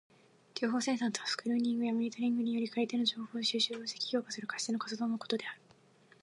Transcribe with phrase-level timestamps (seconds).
[0.55, 5.61] 情報生産とはスクリーニングやモニタリングにより借り手の情報を収集、分析、評価する貸し手の活動のことである。